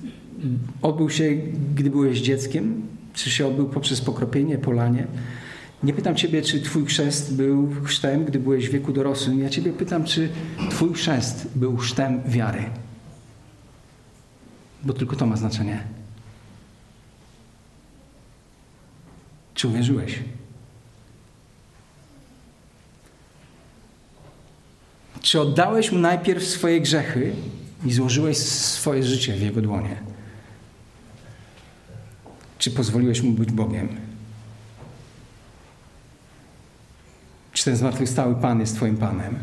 odbył 0.81 1.09
się, 1.09 1.35
gdy 1.75 1.89
byłeś 1.89 2.19
dzieckiem? 2.19 2.81
Czy 3.13 3.31
się 3.31 3.47
odbył 3.47 3.69
poprzez 3.69 4.01
pokropienie, 4.01 4.57
polanie? 4.57 5.07
Nie 5.83 5.93
pytam 5.93 6.15
Ciebie, 6.15 6.41
czy 6.41 6.61
Twój 6.61 6.85
chrzest 6.85 7.35
był 7.35 7.69
chrztem, 7.83 8.25
gdy 8.25 8.39
byłeś 8.39 8.69
w 8.69 8.71
wieku 8.71 8.93
dorosłym. 8.93 9.39
Ja 9.39 9.49
Ciebie 9.49 9.73
pytam, 9.73 10.03
czy 10.03 10.29
Twój 10.69 10.93
chrzest 10.93 11.47
był 11.55 11.77
chrztem 11.77 12.21
wiary. 12.25 12.63
Bo 14.83 14.93
tylko 14.93 15.15
to 15.15 15.25
ma 15.25 15.35
znaczenie. 15.35 15.96
Czy 19.57 19.67
uwierzyłeś? 19.67 20.19
Czy 25.21 25.41
oddałeś 25.41 25.91
mu 25.91 25.99
najpierw 25.99 26.43
swoje 26.43 26.81
grzechy 26.81 27.33
i 27.85 27.93
złożyłeś 27.93 28.37
swoje 28.37 29.03
życie 29.03 29.33
w 29.33 29.41
jego 29.41 29.61
dłonie? 29.61 30.01
Czy 32.57 32.71
pozwoliłeś 32.71 33.21
mu 33.21 33.31
być 33.31 33.51
Bogiem? 33.51 33.89
Czy 37.53 37.65
ten 37.65 37.75
zmartwychwstały 37.75 38.35
Pan 38.35 38.59
jest 38.59 38.75
Twoim 38.75 38.97
Panem? 38.97 39.39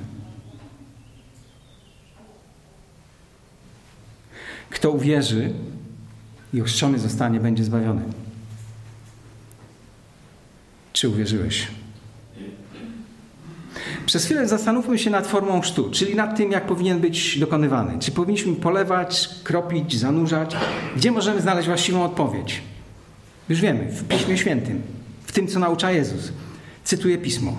Kto 4.71 4.91
uwierzy 4.91 5.53
i 6.53 6.61
ochrzczony 6.61 6.99
zostanie, 6.99 7.41
będzie 7.41 7.65
zbawiony. 7.65 8.03
Czy 10.95 11.09
uwierzyłeś? 11.09 11.67
Przez 14.07 14.25
chwilę 14.25 14.49
zastanówmy 14.49 14.99
się 14.99 15.11
nad 15.11 15.27
formą 15.27 15.61
chrztu, 15.61 15.91
czyli 15.91 16.15
nad 16.15 16.37
tym, 16.37 16.53
jak 16.53 16.67
powinien 16.67 17.01
być 17.01 17.39
dokonywany. 17.39 17.99
Czy 17.99 18.13
powinniśmy 18.13 18.57
polewać, 18.57 19.29
kropić, 19.45 19.99
zanurzać? 19.99 20.57
Gdzie 20.97 21.13
możemy 21.13 21.41
znaleźć 21.41 21.69
właściwą 21.69 22.05
odpowiedź? 22.05 22.63
Już 23.49 23.61
wiemy, 23.61 23.93
w 23.93 24.09
Piśmie 24.09 24.39
Świętym, 24.39 24.83
w 25.23 25.33
tym, 25.33 25.49
co 25.49 25.59
naucza 25.59 25.93
Jezus. 25.93 26.33
Cytuję 26.85 27.19
Pismo. 27.19 27.59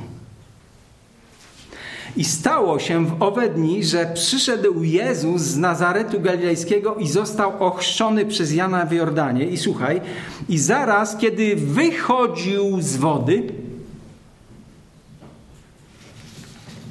I 2.18 2.24
stało 2.24 2.80
się 2.80 3.06
w 3.06 3.24
owe 3.24 3.50
dni, 3.50 3.84
że 3.84 4.12
przyszedł 4.14 4.84
Jezus 4.84 5.42
z 5.42 5.58
Nazaretu 5.58 6.20
Galilejskiego 6.20 6.96
i 6.96 7.08
został 7.08 7.64
ochrzczony 7.64 8.26
przez 8.26 8.54
Jana 8.54 8.86
w 8.86 8.92
Jordanie. 8.92 9.46
I 9.46 9.58
słuchaj, 9.58 10.02
i 10.50 10.58
zaraz, 10.58 11.18
kiedy 11.18 11.56
wychodził 11.56 12.82
z 12.82 12.96
wody, 12.96 13.44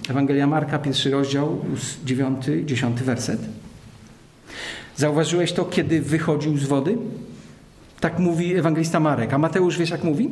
Ewangelia 0.09 0.47
Marka, 0.47 0.79
pierwszy 0.79 1.11
rozdział, 1.11 1.65
dziewiąty, 2.05 2.65
dziesiąty 2.65 3.05
werset. 3.05 3.41
Zauważyłeś 4.97 5.53
to, 5.53 5.65
kiedy 5.65 6.03
wychodził 6.03 6.59
z 6.59 6.65
wody? 6.65 6.97
Tak 8.01 8.19
mówi 8.19 8.55
ewangelista 8.55 9.01
Marek. 9.01 9.35
A 9.35 9.39
Mateusz 9.39 9.79
wiesz 9.79 9.91
jak 9.91 10.05
mówi? 10.05 10.31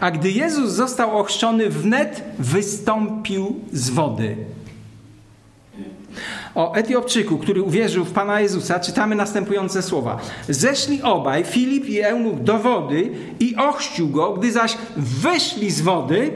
A 0.00 0.10
gdy 0.10 0.30
Jezus 0.30 0.70
został 0.70 1.18
ochrzczony, 1.18 1.70
wnet 1.70 2.22
wystąpił 2.38 3.60
z 3.72 3.90
wody. 3.90 4.36
O 6.54 6.74
Etiopczyku, 6.74 7.38
który 7.38 7.62
uwierzył 7.62 8.04
w 8.04 8.12
Pana 8.12 8.40
Jezusa, 8.40 8.80
czytamy 8.80 9.14
następujące 9.14 9.82
słowa. 9.82 10.20
Zeszli 10.48 11.02
obaj, 11.02 11.44
Filip 11.44 11.88
i 11.88 12.00
Eunuch, 12.00 12.42
do 12.42 12.58
wody 12.58 13.10
i 13.40 13.56
ochrzcił 13.56 14.08
go, 14.08 14.32
gdy 14.32 14.52
zaś 14.52 14.76
wyszli 14.96 15.70
z 15.70 15.80
wody. 15.80 16.30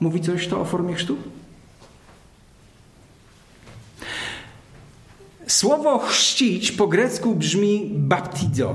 Mówi 0.00 0.20
coś 0.20 0.46
to 0.46 0.60
o 0.60 0.64
formie 0.64 0.94
chrztu? 0.94 1.16
Słowo 5.46 5.98
chrzcić 5.98 6.72
po 6.72 6.86
grecku 6.86 7.34
brzmi 7.34 7.90
baptizo. 7.92 8.74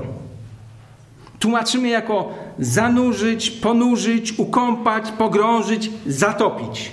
Tłumaczymy 1.44 1.88
jako 1.88 2.34
zanurzyć, 2.58 3.50
ponurzyć, 3.50 4.38
ukąpać, 4.38 5.10
pogrążyć, 5.10 5.90
zatopić. 6.06 6.92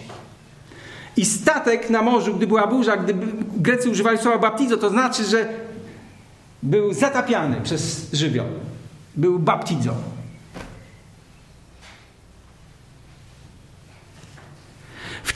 I 1.18 1.26
statek 1.26 1.90
na 1.90 2.02
morzu, 2.02 2.36
gdy 2.36 2.48
była 2.48 2.68
burza, 2.68 2.98
gdy 2.98 3.14
Grecy 3.58 3.90
używali 3.90 4.18
słowa 4.18 4.38
baptizo, 4.38 4.78
to 4.78 4.90
znaczy, 4.90 5.24
że 5.24 5.50
był 6.64 6.94
zatapiany 6.94 7.62
przez 7.62 8.14
żywioł. 8.14 8.46
Był 9.16 9.40
baptizo. 9.40 9.94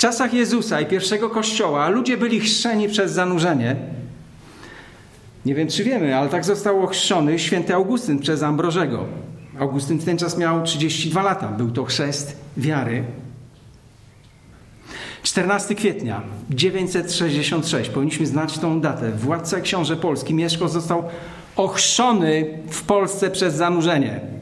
czasach 0.06 0.34
Jezusa 0.34 0.82
i 0.82 0.86
pierwszego 0.86 1.30
kościoła 1.30 1.90
ludzie 1.90 2.18
byli 2.18 2.40
chrzczeni 2.40 2.90
przez 2.90 3.12
zanurzenie. 3.12 3.76
Nie 5.46 5.56
wiem, 5.56 5.68
czy 5.68 5.84
wiemy, 5.84 6.16
ale 6.16 6.30
tak 6.30 6.46
został 6.46 6.84
ochrzczony 6.84 7.40
święty 7.40 7.76
Augustyn 7.76 8.20
przez 8.20 8.44
Ambrożego. 8.44 9.06
Augustyn 9.60 9.98
w 9.98 10.06
ten 10.06 10.18
czas 10.18 10.38
miał 10.38 10.64
32 10.64 11.22
lata. 11.22 11.48
Był 11.48 11.72
to 11.72 11.84
chrzest 11.84 12.38
wiary. 12.58 13.04
14 15.24 15.76
kwietnia 15.76 16.22
966. 16.50 17.90
Powinniśmy 17.90 18.26
znać 18.26 18.58
tą 18.58 18.82
datę. 18.82 19.12
Władca 19.12 19.62
książę 19.62 19.96
Polski 19.96 20.34
Mieszko 20.34 20.68
został 20.68 21.04
ochrzczony 21.56 22.58
w 22.70 22.84
Polsce 22.84 23.32
przez 23.32 23.54
zanurzenie. 23.54 24.35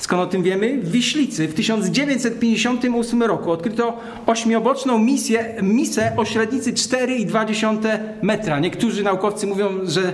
Skąd 0.00 0.22
o 0.22 0.26
tym 0.26 0.42
wiemy? 0.42 0.78
W 0.82 0.90
Wiślicy 0.90 1.48
w 1.48 1.54
1958 1.54 3.22
roku 3.22 3.50
odkryto 3.50 4.00
ośmioboczną 4.26 4.98
misję, 4.98 5.54
misę 5.62 6.16
o 6.16 6.24
średnicy 6.24 6.72
4,2 6.72 7.98
metra. 8.22 8.60
Niektórzy 8.60 9.02
naukowcy 9.02 9.46
mówią, 9.46 9.68
że, 9.84 10.12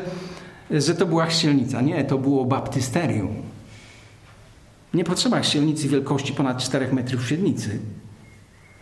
że 0.70 0.94
to 0.94 1.06
była 1.06 1.26
chścielnica. 1.26 1.80
Nie, 1.80 2.04
to 2.04 2.18
było 2.18 2.44
baptysterium. 2.44 3.28
Nie 4.94 5.04
potrzeba 5.04 5.40
chścielnicy 5.40 5.88
wielkości 5.88 6.32
ponad 6.32 6.64
4 6.64 6.92
metrów 6.92 7.28
średnicy. 7.28 7.78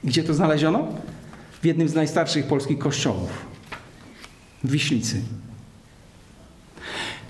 Gdzie 0.05 0.25
to 0.25 0.35
znaleziono? 0.35 0.89
W 1.63 1.67
jednym 1.67 1.89
z 1.89 1.95
najstarszych 1.95 2.47
polskich 2.47 2.79
kościołów. 2.79 3.31
W 4.65 4.71
Wiślicy. 4.71 5.21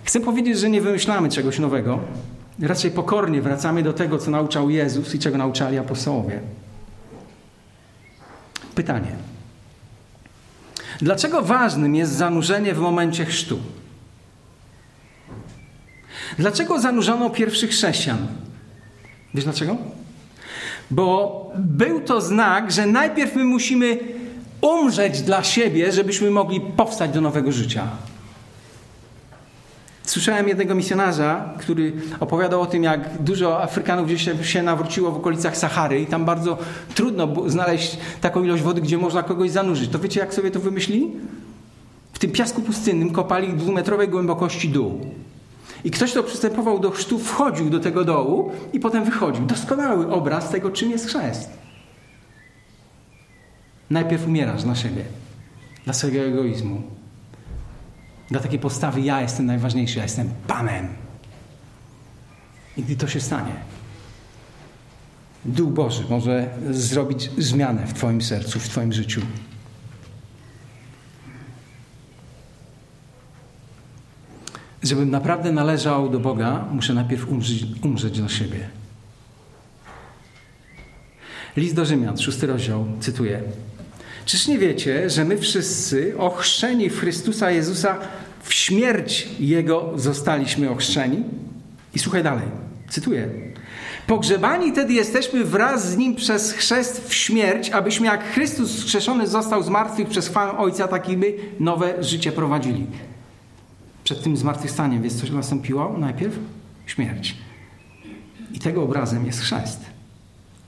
Chcę 0.04 0.20
powiedzieć, 0.20 0.58
że 0.58 0.70
nie 0.70 0.80
wymyślamy 0.80 1.28
czegoś 1.28 1.58
nowego. 1.58 2.00
Raczej 2.58 2.90
pokornie 2.90 3.42
wracamy 3.42 3.82
do 3.82 3.92
tego, 3.92 4.18
co 4.18 4.30
nauczał 4.30 4.70
Jezus 4.70 5.14
i 5.14 5.18
czego 5.18 5.38
nauczali 5.38 5.78
apostołowie. 5.78 6.40
Pytanie. 8.75 9.12
Dlaczego 11.00 11.42
ważnym 11.42 11.94
jest 11.94 12.12
zanurzenie 12.12 12.75
w 12.75 12.78
momencie 12.78 13.25
chrztu? 13.25 13.58
Dlaczego 16.38 16.80
zanurzono 16.80 17.30
pierwszych 17.30 17.70
chrześcijan? 17.70 18.26
Wiesz 19.34 19.44
dlaczego? 19.44 19.76
Bo 20.90 21.52
był 21.58 22.00
to 22.00 22.20
znak, 22.20 22.73
że 22.73 22.87
najpierw 22.87 23.37
my 23.37 23.44
musimy 23.44 23.99
umrzeć 24.61 25.23
dla 25.23 25.44
siebie, 25.44 25.92
żebyśmy 25.92 26.30
mogli 26.30 26.61
powstać 26.61 27.11
do 27.11 27.20
nowego 27.20 27.52
życia. 27.52 27.88
Słyszałem 30.06 30.49
jednego 30.49 30.75
misjonarza, 30.75 31.54
który 31.58 31.92
opowiadał 32.20 32.61
o 32.61 32.66
tym, 32.66 32.82
jak 32.82 33.23
dużo 33.23 33.62
Afrykanów 33.62 34.06
gdzieś 34.06 34.28
się 34.42 34.62
nawróciło 34.62 35.12
w 35.12 35.16
okolicach 35.16 35.56
Sahary 35.56 36.00
i 36.00 36.06
tam 36.06 36.25
bardzo 36.25 36.58
trudno 36.94 37.50
znaleźć 37.50 37.99
taką 38.20 38.44
ilość 38.44 38.62
wody, 38.62 38.80
gdzie 38.80 38.99
można 38.99 39.23
kogoś 39.23 39.50
zanurzyć. 39.50 39.90
To 39.90 39.99
wiecie, 39.99 40.20
jak 40.20 40.34
sobie 40.34 40.50
to 40.50 40.61
wymyślili? 40.61 41.12
W 42.12 42.18
tym 42.18 42.30
piasku 42.30 42.62
pustynnym 42.62 43.11
kopali 43.11 43.52
dwumetrowej 43.52 44.08
głębokości 44.08 44.68
dół. 44.68 45.00
I 45.84 45.90
ktoś, 45.90 46.11
kto 46.11 46.23
przystępował 46.23 46.78
do 46.78 46.90
chrztu, 46.90 47.18
wchodził 47.18 47.70
do 47.70 47.80
tego 47.80 48.04
dołu 48.04 48.52
i 48.73 48.80
potem 48.80 49.04
wychodził. 49.04 49.46
Doskonały 49.46 50.12
obraz 50.12 50.50
tego, 50.50 50.70
czym 50.70 50.90
jest 50.90 51.06
chrzest. 51.06 51.50
Najpierw 53.90 54.26
umierasz 54.26 54.62
dla 54.62 54.75
siebie, 54.75 55.04
dla 55.84 55.92
swojego 55.92 56.20
egoizmu, 56.20 56.82
dla 58.30 58.40
takiej 58.40 58.58
postawy 58.58 59.00
ja 59.00 59.20
jestem 59.20 59.46
najważniejszy, 59.46 59.96
ja 59.98 60.02
jestem 60.02 60.30
Panem. 60.46 60.88
I 62.76 62.82
gdy 62.82 62.96
to 62.96 63.08
się 63.08 63.20
stanie, 63.20 63.52
Duch 65.44 65.72
Boży 65.72 66.04
może 66.10 66.48
zrobić 66.70 67.30
zmianę 67.38 67.86
w 67.86 67.94
Twoim 67.94 68.22
sercu, 68.22 68.60
w 68.60 68.68
Twoim 68.68 68.92
życiu. 68.92 69.20
Żebym 74.82 75.10
naprawdę 75.10 75.52
należał 75.52 76.08
do 76.08 76.20
Boga, 76.20 76.64
muszę 76.72 76.94
najpierw 76.94 77.28
umrzeć, 77.28 77.66
umrzeć 77.82 78.18
dla 78.18 78.28
siebie. 78.28 78.68
List 81.56 81.74
do 81.74 81.84
Rzymian, 81.84 82.18
szósty 82.18 82.46
rozdział, 82.46 82.87
cytuję. 83.00 83.42
Czyż 84.24 84.48
nie 84.48 84.58
wiecie, 84.58 85.10
że 85.10 85.24
my 85.24 85.38
wszyscy 85.38 86.14
ochrzczeni 86.18 86.90
w 86.90 87.00
Chrystusa 87.00 87.50
Jezusa 87.50 87.98
w 88.42 88.54
śmierć 88.54 89.28
Jego 89.40 89.92
zostaliśmy 89.96 90.70
ochrzczeni? 90.70 91.24
I 91.94 91.98
słuchaj 91.98 92.22
dalej, 92.22 92.46
cytuję. 92.88 93.28
Pogrzebani 94.06 94.72
tedy 94.72 94.92
jesteśmy 94.92 95.44
wraz 95.44 95.90
z 95.90 95.96
Nim 95.96 96.16
przez 96.16 96.52
chrzest 96.52 97.08
w 97.08 97.14
śmierć, 97.14 97.70
abyśmy 97.70 98.06
jak 98.06 98.24
Chrystus 98.24 98.78
skrzeszony 98.78 99.26
został 99.26 99.62
z 99.62 99.68
martwych 99.68 100.08
przez 100.08 100.28
chwałę 100.28 100.58
Ojca, 100.58 100.88
tak 100.88 101.08
my 101.08 101.32
nowe 101.60 102.02
życie 102.04 102.32
prowadzili. 102.32 102.87
Przed 104.04 104.22
tym 104.22 104.37
zmartwychwstaniem, 104.37 105.02
wiesz 105.02 105.12
co 105.12 105.32
nastąpiło 105.32 105.96
najpierw? 105.98 106.38
Śmierć. 106.87 107.37
I 108.52 108.58
tego 108.58 108.82
obrazem 108.82 109.26
jest 109.26 109.40
chrzest 109.40 109.94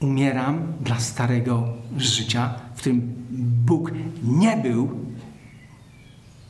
umieram 0.01 0.73
dla 0.81 1.01
starego 1.01 1.69
życia, 1.97 2.55
w 2.77 2.79
którym 2.79 3.15
Bóg 3.67 3.91
nie 4.23 4.57
był 4.57 4.91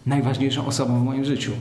najważniejszą 0.06 0.66
osobą 0.66 1.00
w 1.00 1.04
moim 1.04 1.24
życiu. 1.24 1.52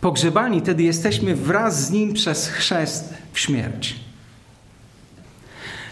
Pogrzebani 0.00 0.62
tedy 0.62 0.82
jesteśmy 0.82 1.34
wraz 1.36 1.86
z 1.86 1.90
Nim 1.90 2.12
przez 2.12 2.48
chrzest 2.48 3.14
w 3.32 3.40
śmierć. 3.40 3.96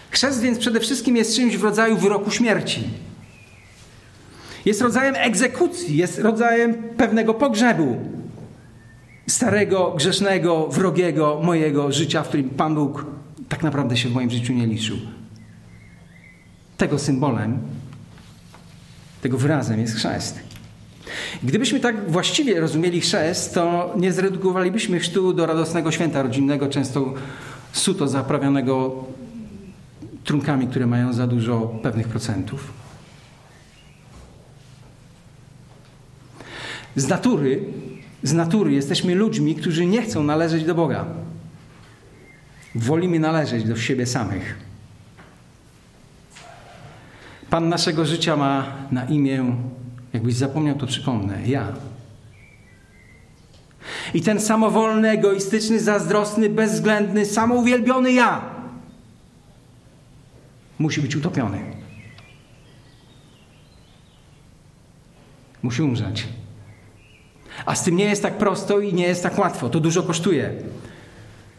Chrzest 0.09 0.41
więc 0.41 0.59
przede 0.59 0.79
wszystkim 0.79 1.17
jest 1.17 1.35
czymś 1.35 1.57
w 1.57 1.63
rodzaju 1.63 1.97
wyroku 1.97 2.31
śmierci. 2.31 2.83
Jest 4.65 4.81
rodzajem 4.81 5.15
egzekucji, 5.15 5.97
jest 5.97 6.19
rodzajem 6.19 6.73
pewnego 6.73 7.33
pogrzebu 7.33 7.97
starego, 9.27 9.91
grzesznego, 9.91 10.67
wrogiego 10.67 11.39
mojego 11.43 11.91
życia, 11.91 12.23
w 12.23 12.27
którym 12.27 12.49
Pan 12.49 12.75
Bóg 12.75 13.05
tak 13.53 13.63
naprawdę 13.63 13.97
się 13.97 14.09
w 14.09 14.13
moim 14.13 14.29
życiu 14.29 14.53
nie 14.53 14.67
liczył. 14.67 14.97
Tego 16.77 16.99
symbolem, 16.99 17.59
tego 19.21 19.37
wyrazem 19.37 19.79
jest 19.79 19.95
chrzest. 19.95 20.39
Gdybyśmy 21.43 21.79
tak 21.79 22.11
właściwie 22.11 22.59
rozumieli 22.59 23.01
chrzest, 23.01 23.53
to 23.53 23.93
nie 23.97 24.13
zredukowalibyśmy 24.13 24.99
chrztu 24.99 25.33
do 25.33 25.45
radosnego 25.45 25.91
święta 25.91 26.23
rodzinnego, 26.23 26.67
często 26.67 27.13
suto 27.73 28.07
zaprawionego 28.07 29.05
trunkami, 30.23 30.67
które 30.67 30.87
mają 30.87 31.13
za 31.13 31.27
dużo 31.27 31.79
pewnych 31.83 32.07
procentów. 32.07 32.73
Z 36.95 37.07
natury 37.07 37.65
z 38.23 38.33
natury 38.33 38.73
jesteśmy 38.73 39.15
ludźmi, 39.15 39.55
którzy 39.55 39.85
nie 39.85 40.01
chcą 40.01 40.23
należeć 40.23 40.63
do 40.63 40.75
Boga. 40.75 41.05
Wolimy 42.75 43.19
należeć 43.19 43.63
do 43.63 43.77
siebie 43.77 44.05
samych. 44.05 44.57
Pan 47.49 47.69
naszego 47.69 48.05
życia 48.05 48.35
ma 48.35 48.65
na 48.91 49.05
imię, 49.05 49.45
jakbyś 50.13 50.35
zapomniał, 50.35 50.77
to 50.77 50.87
przypomnę, 50.87 51.47
ja. 51.47 51.67
I 54.13 54.21
ten 54.21 54.39
samowolny, 54.39 55.09
egoistyczny, 55.09 55.79
zazdrosny, 55.79 56.49
bezwzględny, 56.49 57.25
samouwielbiony 57.25 58.11
ja 58.11 58.53
musi 60.79 61.01
być 61.01 61.15
utopiony. 61.15 61.61
Musi 65.63 65.81
umrzeć. 65.81 66.27
A 67.65 67.75
z 67.75 67.83
tym 67.83 67.95
nie 67.95 68.05
jest 68.05 68.21
tak 68.21 68.37
prosto 68.37 68.79
i 68.79 68.93
nie 68.93 69.07
jest 69.07 69.23
tak 69.23 69.37
łatwo. 69.37 69.69
To 69.69 69.79
dużo 69.79 70.03
kosztuje. 70.03 70.53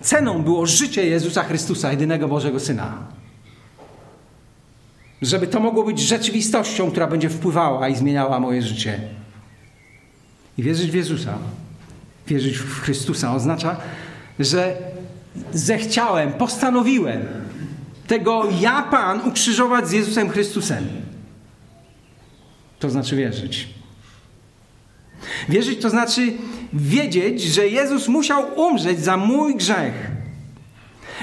Ceną 0.01 0.43
było 0.43 0.67
życie 0.67 1.07
Jezusa 1.07 1.43
Chrystusa, 1.43 1.91
jedynego 1.91 2.29
Bożego 2.29 2.61
Syna. 2.61 2.99
Żeby 5.23 5.47
to 5.47 5.61
mogło 5.61 5.85
być 5.85 6.01
rzeczywistością, 6.01 6.91
która 6.91 7.07
będzie 7.07 7.29
wpływała 7.29 7.89
i 7.89 7.97
zmieniała 7.97 8.41
moje 8.41 8.63
życie. 8.63 9.01
I 10.59 10.63
wierzyć 10.63 10.91
w 10.91 10.95
Jezusa, 10.95 11.39
wierzyć 12.27 12.57
w 12.57 12.81
Chrystusa 12.81 13.35
oznacza, 13.35 13.77
że 14.39 14.77
zechciałem, 15.53 16.33
postanowiłem 16.33 17.23
tego 18.07 18.45
ja 18.61 18.83
Pan 18.83 19.29
ukrzyżować 19.29 19.89
z 19.89 19.93
Jezusem 19.93 20.29
Chrystusem. 20.29 20.85
To 22.79 22.91
znaczy 22.91 23.17
wierzyć. 23.17 23.69
Wierzyć 25.49 25.83
to 25.83 25.91
znaczy 25.91 26.33
wiedzieć, 26.73 27.43
że 27.43 27.69
Jezus 27.69 28.09
musiał 28.09 28.61
umrzeć 28.61 29.01
za 29.01 29.17
mój 29.17 29.57
grzech. 29.57 30.11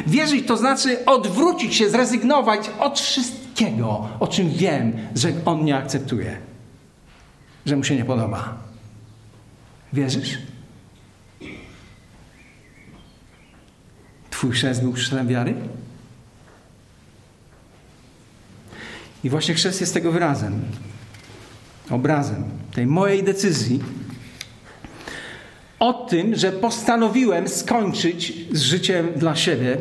Wierzyć 0.07 0.47
to 0.47 0.57
znaczy 0.57 1.05
odwrócić 1.05 1.75
się, 1.75 1.89
zrezygnować 1.89 2.71
od 2.79 2.99
wszystkiego, 2.99 4.09
o 4.19 4.27
czym 4.27 4.49
wiem, 4.49 4.93
że 5.15 5.31
On 5.45 5.65
nie 5.65 5.77
akceptuje, 5.77 6.37
że 7.65 7.75
mu 7.75 7.83
się 7.83 7.95
nie 7.95 8.05
podoba. 8.05 8.57
Wierzysz? 9.93 10.37
Twój 14.29 14.51
chrzest 14.51 14.81
był 14.81 14.93
chrztem 14.93 15.27
wiary? 15.27 15.55
I 19.23 19.29
właśnie 19.29 19.53
chrzest 19.53 19.81
jest 19.81 19.93
tego 19.93 20.11
wyrazem, 20.11 20.61
obrazem 21.91 22.43
tej 22.73 22.87
mojej 22.87 23.23
decyzji 23.23 23.79
o 25.79 25.93
tym, 25.93 26.35
że 26.35 26.51
postanowiłem 26.51 27.47
skończyć 27.47 28.33
z 28.51 28.61
życiem 28.61 29.07
dla 29.15 29.35
siebie, 29.35 29.77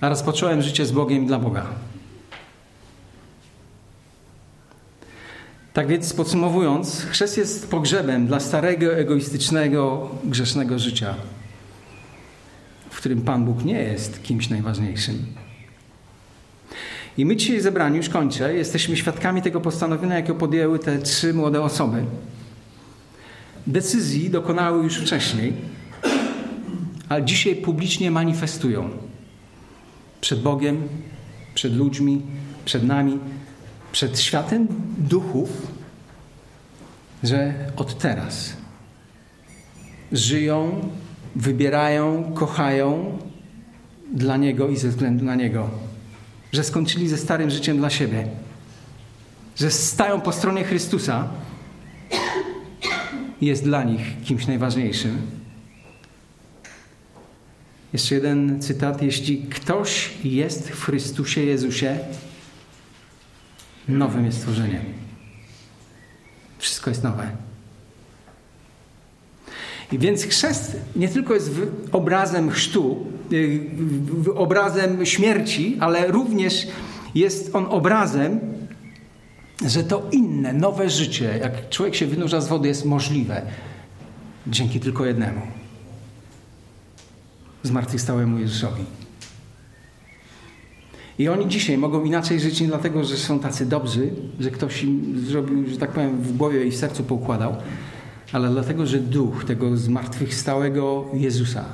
a 0.00 0.08
rozpocząłem 0.08 0.62
życie 0.62 0.86
z 0.86 0.92
Bogiem 0.92 1.26
dla 1.26 1.38
Boga. 1.38 1.66
Tak 5.72 5.86
więc 5.86 6.12
podsumowując, 6.12 7.06
chrzest 7.10 7.38
jest 7.38 7.70
pogrzebem 7.70 8.26
dla 8.26 8.40
starego, 8.40 8.96
egoistycznego, 8.96 10.10
grzesznego 10.24 10.78
życia, 10.78 11.14
w 12.90 12.96
którym 12.96 13.22
Pan 13.22 13.44
Bóg 13.44 13.64
nie 13.64 13.82
jest 13.82 14.22
kimś 14.22 14.50
najważniejszym. 14.50 15.39
I 17.18 17.24
my 17.26 17.36
dzisiaj 17.36 17.60
zebrani, 17.60 17.96
już 17.96 18.08
kończę, 18.08 18.54
jesteśmy 18.54 18.96
świadkami 18.96 19.42
tego 19.42 19.60
postanowienia, 19.60 20.14
jakie 20.14 20.34
podjęły 20.34 20.78
te 20.78 20.98
trzy 20.98 21.34
młode 21.34 21.62
osoby. 21.62 22.04
Decyzji 23.66 24.30
dokonały 24.30 24.84
już 24.84 24.96
wcześniej, 24.98 25.52
ale 27.08 27.24
dzisiaj 27.24 27.56
publicznie 27.56 28.10
manifestują 28.10 28.90
przed 30.20 30.42
Bogiem, 30.42 30.88
przed 31.54 31.76
ludźmi, 31.76 32.22
przed 32.64 32.84
nami, 32.84 33.18
przed 33.92 34.20
światem 34.20 34.66
duchów, 34.98 35.66
że 37.22 37.54
od 37.76 37.98
teraz 37.98 38.56
żyją, 40.12 40.88
wybierają, 41.36 42.32
kochają 42.34 43.18
dla 44.12 44.36
Niego 44.36 44.68
i 44.68 44.76
ze 44.76 44.88
względu 44.88 45.24
na 45.24 45.34
Niego. 45.34 45.89
Że 46.52 46.64
skończyli 46.64 47.08
ze 47.08 47.18
starym 47.18 47.50
życiem 47.50 47.76
dla 47.76 47.90
siebie. 47.90 48.28
Że 49.56 49.70
stają 49.70 50.20
po 50.20 50.32
stronie 50.32 50.64
Chrystusa 50.64 51.28
i 53.40 53.46
jest 53.46 53.64
dla 53.64 53.82
nich 53.82 54.22
kimś 54.24 54.46
najważniejszym. 54.46 55.40
Jeszcze 57.92 58.14
jeden 58.14 58.62
cytat. 58.62 59.02
Jeśli 59.02 59.42
ktoś 59.42 60.10
jest 60.24 60.70
w 60.70 60.84
Chrystusie 60.84 61.40
Jezusie, 61.40 61.98
nowym 63.88 64.24
jest 64.24 64.38
stworzeniem. 64.38 64.82
Wszystko 66.58 66.90
jest 66.90 67.02
nowe. 67.02 67.30
I 69.92 69.98
więc 69.98 70.24
chrzest 70.24 70.76
nie 70.96 71.08
tylko 71.08 71.34
jest 71.34 71.50
obrazem 71.92 72.50
chrztu, 72.50 73.06
obrazem 74.34 75.06
śmierci, 75.06 75.76
ale 75.80 76.06
również 76.06 76.66
jest 77.14 77.54
on 77.54 77.66
obrazem, 77.66 78.40
że 79.66 79.84
to 79.84 80.08
inne, 80.12 80.52
nowe 80.52 80.90
życie, 80.90 81.38
jak 81.40 81.68
człowiek 81.68 81.94
się 81.94 82.06
wynurza 82.06 82.40
z 82.40 82.48
wody, 82.48 82.68
jest 82.68 82.84
możliwe. 82.84 83.42
Dzięki 84.46 84.80
tylko 84.80 85.06
jednemu. 85.06 85.40
Zmartwychwstałemu 87.62 88.38
Jezusowi. 88.38 88.84
I 91.18 91.28
oni 91.28 91.48
dzisiaj 91.48 91.78
mogą 91.78 92.04
inaczej 92.04 92.40
żyć 92.40 92.60
nie 92.60 92.66
dlatego, 92.66 93.04
że 93.04 93.16
są 93.16 93.38
tacy 93.38 93.66
dobrzy, 93.66 94.10
że 94.40 94.50
ktoś 94.50 94.82
im 94.82 95.24
zrobił, 95.26 95.68
że 95.68 95.76
tak 95.76 95.90
powiem, 95.90 96.22
w 96.22 96.36
głowie 96.36 96.64
i 96.64 96.70
w 96.70 96.76
sercu 96.76 97.04
poukładał, 97.04 97.56
ale 98.32 98.48
dlatego, 98.48 98.86
że 98.86 98.98
duch 98.98 99.44
tego 99.44 99.76
zmartwychwstałego 99.76 101.04
Jezusa, 101.14 101.64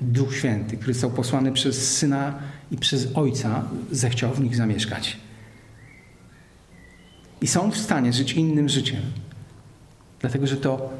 Duch 0.00 0.36
Święty, 0.36 0.76
który 0.76 0.94
został 0.94 1.10
posłany 1.10 1.52
przez 1.52 1.96
Syna 1.96 2.38
i 2.70 2.76
przez 2.76 3.08
Ojca, 3.14 3.64
zechciał 3.90 4.34
w 4.34 4.40
nich 4.40 4.56
zamieszkać. 4.56 5.16
I 7.40 7.46
są 7.46 7.70
w 7.70 7.78
stanie 7.78 8.12
żyć 8.12 8.32
innym 8.32 8.68
życiem, 8.68 9.00
dlatego 10.20 10.46
że 10.46 10.56
to, 10.56 10.90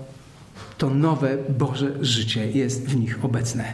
to 0.78 0.90
nowe 0.90 1.36
Boże 1.58 2.04
życie 2.04 2.50
jest 2.50 2.86
w 2.86 2.96
nich 2.96 3.24
obecne, 3.24 3.72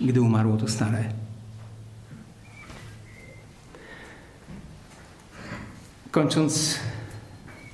gdy 0.00 0.20
umarło 0.20 0.56
to 0.56 0.68
stare. 0.68 1.04
Kończąc, 6.10 6.78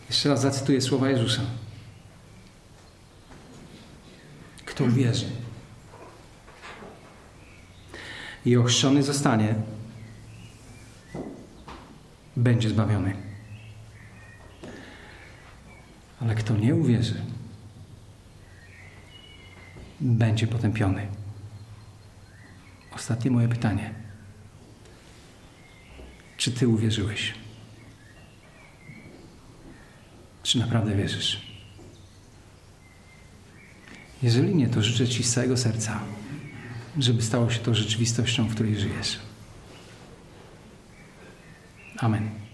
jeszcze 0.09 0.29
raz 0.29 0.41
zacytuję 0.41 0.81
słowa 0.81 1.11
Jezusa. 1.11 1.43
Kto 4.65 4.85
uwierzy 4.85 5.27
i 8.47 8.57
ochrzczony 8.57 9.03
zostanie, 9.03 9.55
będzie 12.37 12.69
zbawiony. 12.69 13.17
Ale 16.21 16.35
kto 16.35 16.57
nie 16.57 16.75
uwierzy, 16.75 17.23
będzie 20.01 20.47
potępiony. 20.47 21.07
Ostatnie 22.95 23.31
moje 23.31 23.49
pytanie. 23.49 23.95
Czy 26.37 26.53
ty 26.53 26.69
uwierzyłeś? 26.69 27.35
Czy 30.43 30.59
naprawdę 30.59 30.97
wierzysz? 30.97 31.47
Jeżeli 34.23 34.55
nie, 34.55 34.69
to 34.69 34.83
życzę 34.83 35.09
Ci 35.09 35.25
z 35.25 35.33
całego 35.33 35.57
serca, 35.57 36.01
żeby 36.99 37.23
stało 37.23 37.51
się 37.51 37.59
to 37.59 37.75
rzeczywistością, 37.75 38.49
w 38.49 38.55
której 38.55 38.77
żyjesz. 38.77 39.19
Amen. 41.99 42.46